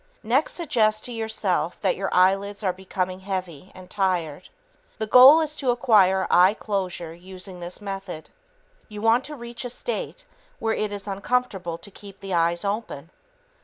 Next, 0.23 0.53
suggest 0.53 1.05
to 1.05 1.13
yourself 1.13 1.79
that 1.81 1.95
your 1.95 2.11
eyelids 2.11 2.63
are 2.63 2.73
becoming 2.73 3.19
heavy 3.19 3.71
and 3.75 3.87
tired. 3.87 4.49
The 4.97 5.05
goal 5.05 5.41
is 5.41 5.55
to 5.57 5.69
acquire 5.69 6.25
eye 6.31 6.55
closure 6.55 7.13
using 7.13 7.59
this 7.59 7.79
method. 7.79 8.31
You 8.89 8.99
want 9.03 9.23
to 9.25 9.35
reach 9.35 9.63
a 9.63 9.69
state 9.69 10.25
where 10.57 10.73
it 10.73 10.91
is 10.91 11.07
uncomfortable 11.07 11.77
to 11.77 11.91
keep 11.91 12.19
the 12.19 12.33
eyes 12.33 12.65
open. 12.65 13.11